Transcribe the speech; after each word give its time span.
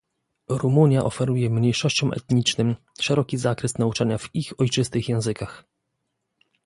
Rumunia 0.49 1.03
oferuje 1.03 1.49
mniejszościom 1.49 2.13
etnicznym 2.13 2.75
szeroki 3.01 3.37
zakres 3.37 3.77
nauczania 3.77 4.17
w 4.17 4.35
ich 4.35 4.53
ojczystych 4.59 5.09
językach 5.09 5.65